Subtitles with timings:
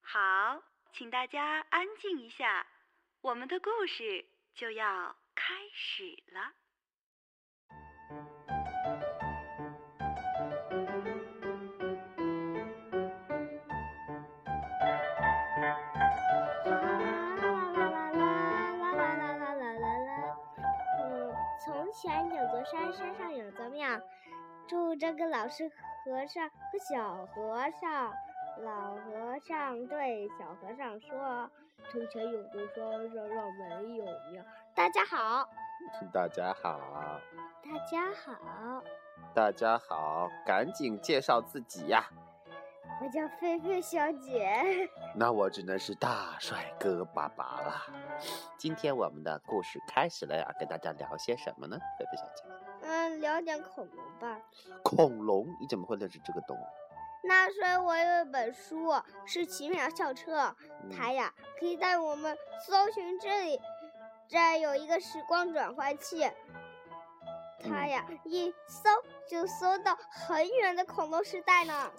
[0.00, 0.62] 好，
[0.92, 2.66] 请大家安静一下，
[3.20, 6.52] 我们的故事就要开始了。
[21.64, 24.00] 从前有座山，山上有座庙，
[24.68, 25.70] 住着个老师。
[26.04, 28.12] 尚和小和尚。
[28.62, 31.50] 老和尚对小和尚说
[31.90, 34.44] ：“从前有座山，山上没有庙。”
[34.76, 35.48] 大家好，
[36.12, 36.78] 大家好，
[37.62, 38.82] 大家好，
[39.34, 42.04] 大家好，赶紧介绍自己呀！
[43.00, 44.88] 我叫菲菲小姐。
[45.16, 47.74] 那我只能是大帅哥爸爸了。
[48.56, 51.76] 今天我们的故事开始了呀，跟大家聊些什么呢？
[51.98, 52.44] 菲菲小姐，
[52.84, 54.38] 嗯，聊点恐龙吧。
[54.82, 55.46] 恐龙？
[55.60, 56.60] 你怎么会认识这个动物？
[57.26, 58.92] 那时候我有一本书，
[59.24, 60.54] 是奇妙校车，
[60.94, 63.58] 它呀可以带我们搜寻这里，
[64.28, 66.30] 这儿有一个时光转换器，
[67.58, 68.90] 它呀一搜
[69.26, 71.90] 就搜到很远的恐龙时代呢。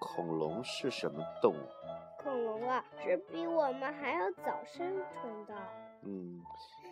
[0.00, 1.68] 恐龙是什么动物？
[2.22, 5.54] 恐龙啊，是比我们还要早生存的。
[6.04, 6.40] 嗯，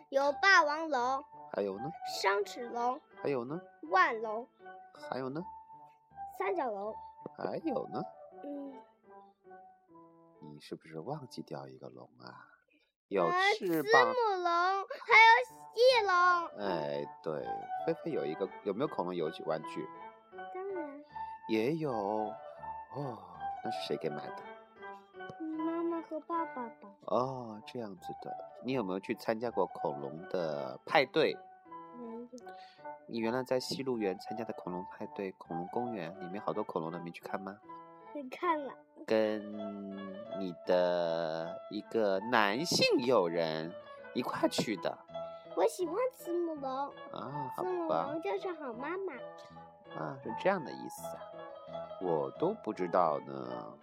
[0.09, 1.85] 有霸王龙，还有呢？
[2.21, 3.61] 双齿龙，还有呢？
[3.91, 4.49] 万龙，
[5.11, 5.45] 还有呢？
[6.39, 6.95] 三角龙，
[7.37, 8.03] 还有呢？
[8.45, 8.73] 嗯，
[10.41, 12.47] 你是不是忘记掉一个龙啊？
[13.09, 13.93] 有呃翅膀。
[13.93, 14.49] 子母龙，
[15.05, 15.33] 还有
[15.75, 16.67] 翼龙。
[16.67, 17.45] 哎，对，
[17.85, 19.15] 菲菲有一个有没有恐龙
[19.47, 19.87] 玩具？
[20.55, 21.05] 当然，
[21.49, 23.19] 也有哦，
[23.63, 24.43] 那是谁给买的？
[25.59, 26.89] 妈妈和爸爸吧。
[27.07, 28.35] 哦，这样子的。
[28.65, 31.37] 你有没有去参加过恐龙的派对？
[31.99, 32.29] 没有。
[33.11, 37.59] 你原来在西路园参加的恐龙派对，恐龙公园里面好多恐龙的，没去看吗？
[38.15, 38.73] 你看了，
[39.05, 39.43] 跟
[40.39, 43.73] 你的一个男性友人
[44.15, 44.97] 一块去的
[45.57, 46.71] 我喜欢慈母龙，
[47.13, 47.53] 啊？
[47.57, 49.13] 好子母吧龙，就是好妈妈。
[50.01, 51.19] 啊，是这样的意思啊，
[52.01, 53.75] 我都不知道呢。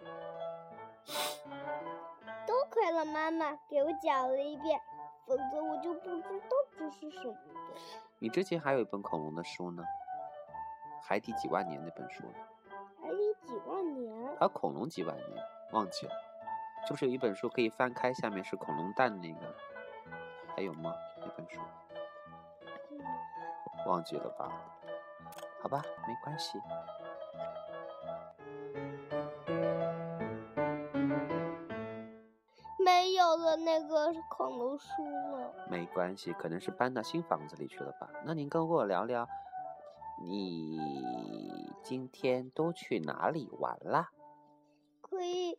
[2.46, 4.80] 多亏了妈妈给我讲了一遍，
[5.26, 8.07] 否则我就不知道这是什么的。
[8.20, 9.82] 你之前还有一本恐龙的书呢，
[11.06, 12.34] 《海底几万年》那本书呢。
[13.00, 16.12] 海底几万年，还有恐龙几万年，忘记了，
[16.88, 19.54] 就是有一本书可以翻开，下面是恐龙蛋那个，
[20.56, 20.92] 还有吗？
[21.20, 21.60] 那本书
[22.90, 22.98] 嗯
[23.86, 24.50] 忘记了吧？
[25.62, 26.60] 好吧，没关系。
[32.84, 35.37] 没有了那个恐龙书了。
[35.70, 38.08] 没关系，可能是搬到新房子里去了吧？
[38.24, 39.28] 那您跟我聊聊，
[40.22, 40.80] 你
[41.82, 44.10] 今天都去哪里玩啦？
[45.00, 45.58] 可以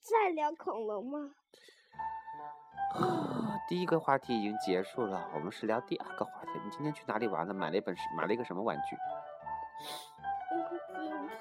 [0.00, 1.30] 再聊恐龙吗？
[2.94, 6.50] 啊第一个话题已经结束了，我们是聊第二个话题。
[6.64, 7.54] 你今天去哪里玩了？
[7.54, 8.96] 买了一本是买了一个什么玩具？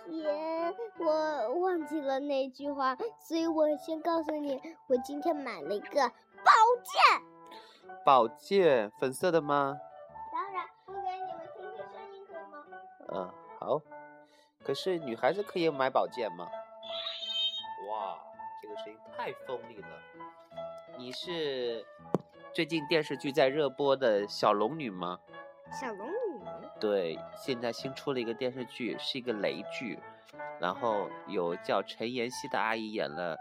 [0.06, 6.52] 今天我忘记了那句话，所以我先告诉你，我今天买了一个宝
[6.84, 7.39] 剑。
[8.06, 9.80] 宝剑，粉色的吗？
[10.32, 12.66] 当然，我给你们听听声音，可以吗？
[13.10, 13.82] 嗯，好。
[14.64, 16.48] 可是女孩子可以买宝剑吗？
[17.90, 18.20] 哇，
[18.62, 19.88] 这个声音太锋利了。
[20.98, 21.86] 你是
[22.54, 25.20] 最近电视剧在热播的小龙女吗？
[25.72, 26.44] 小龙女，
[26.80, 30.00] 对，现在新出了一个电视剧，是一个雷剧，
[30.60, 33.38] 然后有叫陈妍希的阿姨演了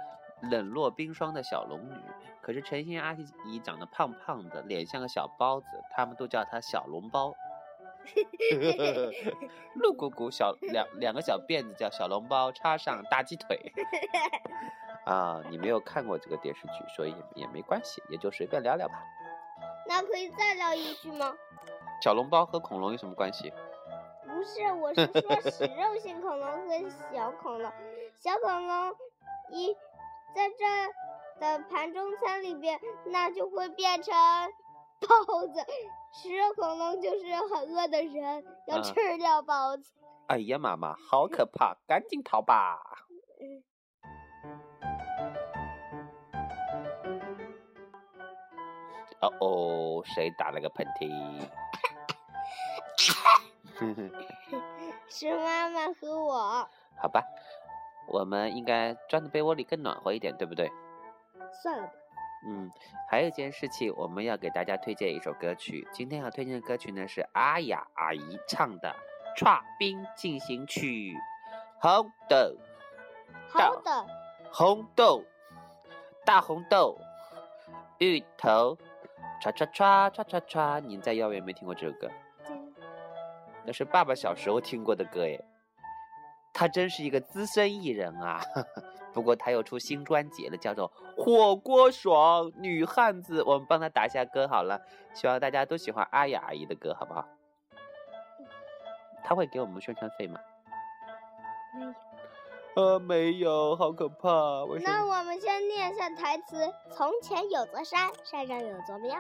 [0.51, 2.01] 冷若冰霜的小龙女，
[2.49, 3.15] 可是陈妍阿
[3.45, 7.35] 姨长得胖胖的，脸像个小包子，他们都叫她小笼包。
[9.75, 13.71] 露鼓鼓小两两个小辫子叫小笼包，插上大鸡腿。
[15.05, 18.95] 啊，你没有看过这个电视剧，所以也没关系，也就随便聊聊吧。
[19.87, 21.35] 那可以再聊一句吗？
[22.03, 23.53] 小笼包和恐龙有什么关系？
[24.27, 27.71] 不是，我是说食肉性恐龙和小恐龙。
[28.19, 28.95] 小恐龙
[29.51, 29.77] 一
[31.41, 34.15] 的盘中餐里边，那就会变成
[35.01, 35.65] 包子。
[36.13, 39.93] 食肉恐龙就是很饿的人，要啊吃掉包子。
[40.29, 42.79] 哎呀，妈妈，好可怕，赶紧逃吧！
[49.21, 51.49] 哦哦，谁打了个喷嚏？
[55.09, 56.69] 是妈妈和我。
[56.97, 57.23] 好吧，
[58.09, 60.71] 我们应该钻的被窝里更暖和一点，对不对？
[61.63, 61.93] 算了吧，
[62.47, 62.71] 嗯，
[63.11, 65.87] 还有一件事情，我们要给大家推荐一首歌曲。
[65.93, 68.95] 今天要推荐的歌曲呢是阿雅阿姨唱的
[69.39, 71.15] 《串冰进行曲》，
[71.81, 72.57] 红豆，
[73.53, 74.07] 红豆，
[74.53, 75.25] 红豆，
[76.25, 76.97] 大红豆，
[77.99, 78.77] 芋头，
[79.43, 80.81] 唰唰唰唰唰唰。
[80.81, 82.11] 你在幼儿园没听过这首歌？
[83.65, 85.45] 那是爸爸小时候听过的歌耶。
[86.55, 88.41] 他真是一个资深艺人啊，
[89.13, 90.91] 不过他又出新专辑了，叫做
[91.23, 94.81] 《火锅爽女汉子》，我们帮他打下歌好了。
[95.15, 97.27] 希望大家都喜欢阿雅阿姨的歌，好不好？
[99.25, 100.39] 他会给我们宣传费吗？
[101.79, 101.95] 没有。
[102.77, 104.65] 呃，没有，好可怕。
[104.67, 105.05] 为什那？
[105.05, 109.19] 我们先念一下台词：从前有座山，山上有座庙。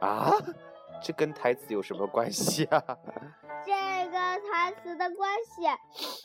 [0.00, 0.30] 啊，
[1.02, 2.82] 这跟台词有什么关系啊？
[3.66, 5.62] 这个台词的关系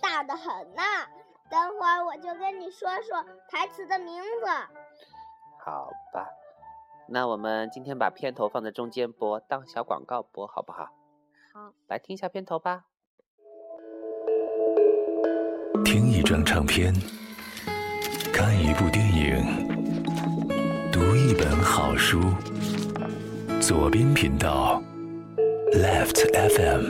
[0.02, 0.84] 大得很呐、
[1.50, 4.46] 等会儿我就跟你说说台词的名字。
[5.64, 6.28] 好吧，
[7.08, 10.90] 那我们今天把片头放在中间播，当小广告播，好不好？
[11.54, 12.86] 好，来听一下片头吧。
[15.86, 16.94] 听一张唱片，
[18.34, 19.68] 看一部电影，
[20.92, 22.20] 读一本好书。
[23.62, 24.82] 左边频道
[25.72, 26.84] ，leftfm.com。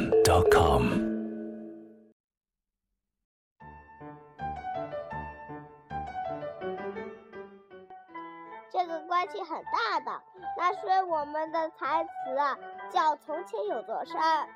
[8.73, 10.19] 这个关系很大的，
[10.57, 12.57] 那是我们的台词啊，
[12.89, 14.49] 叫“从前有座山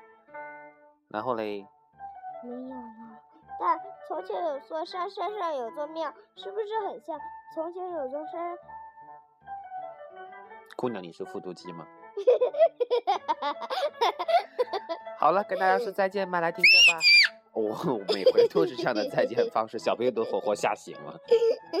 [1.06, 1.64] 然后嘞，”。
[2.42, 2.74] 没有了。
[3.60, 3.78] 但
[4.08, 7.16] “从前有座山，山上有座庙”，是不是很像
[7.54, 8.58] “从前有座山
[10.74, 11.86] 姑娘，你是复读机吗？
[15.16, 16.98] 好了，跟大家说再见吧，来听歌吧。
[17.52, 21.18] 我、我每回都是这样的再见方式，小朋友都活活吓醒了。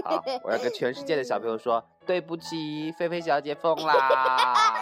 [0.04, 4.77] 好，我要跟全世界的小朋友说，对不起，菲菲小姐疯啦。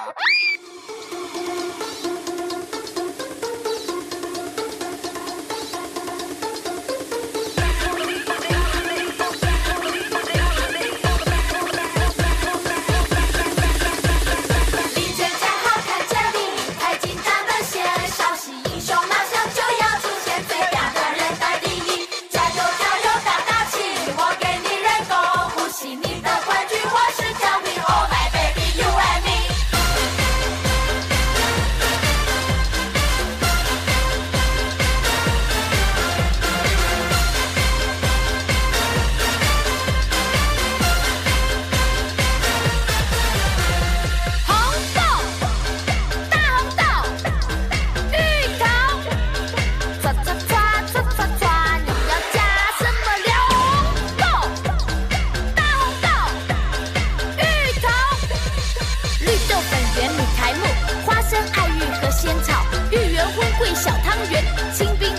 [64.73, 65.16] 清兵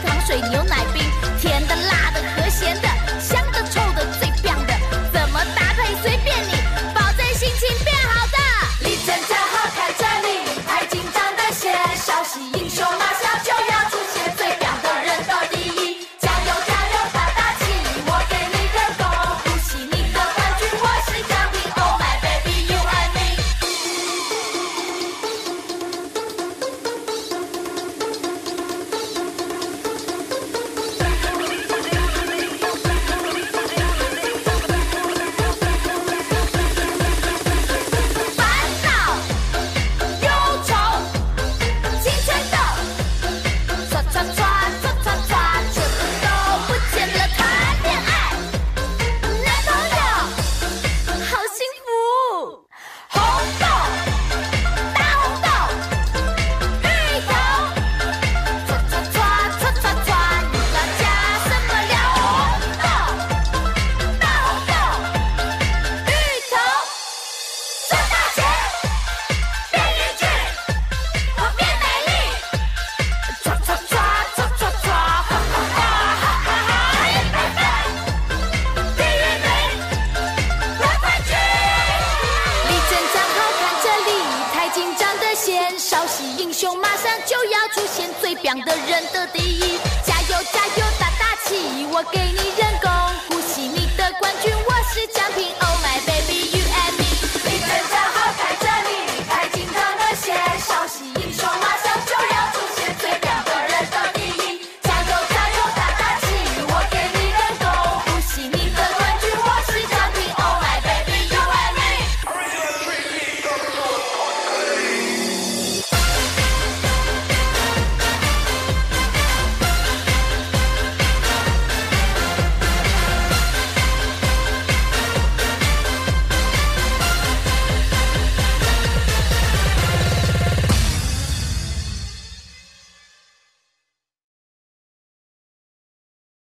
[86.58, 92.48] 雄马上就要出现，最棒的人的第一，加油加油打打气，我给你。